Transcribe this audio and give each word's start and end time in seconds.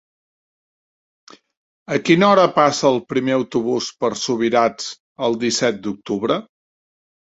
A 1.97 1.99
quina 2.07 2.27
hora 2.29 2.45
passa 2.57 2.87
el 2.91 2.97
primer 3.13 3.35
autobús 3.41 3.91
per 4.03 4.13
Subirats 4.23 4.89
el 5.29 5.41
disset 5.45 5.79
d'octubre? 5.85 6.41